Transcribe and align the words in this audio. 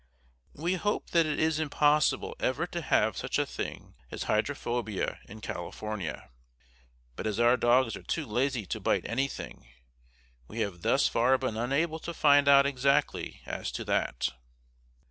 We 0.55 0.73
hope 0.77 1.11
that 1.11 1.27
it 1.27 1.39
is 1.39 1.59
impossible 1.59 2.35
ever 2.39 2.65
to 2.65 2.81
have 2.81 3.15
such 3.15 3.37
a 3.37 3.45
thing 3.45 3.93
as 4.09 4.23
hydrophobia 4.23 5.19
in 5.25 5.41
California. 5.41 6.31
But 7.15 7.27
as 7.27 7.39
our 7.39 7.55
dogs 7.55 7.95
are 7.95 8.01
too 8.01 8.25
lazy 8.25 8.65
to 8.65 8.79
bite 8.79 9.05
anything, 9.05 9.67
we 10.47 10.61
have 10.61 10.81
thus 10.81 11.07
far 11.07 11.37
been 11.37 11.55
unable 11.55 11.99
to 11.99 12.15
find 12.15 12.47
out 12.47 12.65
exactly 12.65 13.41
as 13.45 13.71
to 13.73 13.85
that. 13.85 14.29